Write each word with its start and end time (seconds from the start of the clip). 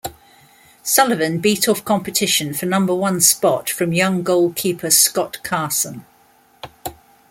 Sullivan 0.81 1.37
beat 1.37 1.69
off 1.69 1.85
competition 1.85 2.55
for 2.55 2.65
number 2.65 2.95
one 2.95 3.21
spot 3.21 3.69
from 3.69 3.93
young 3.93 4.23
goalkeeper 4.23 4.89
Scott 4.89 5.37
Carson. 5.43 6.05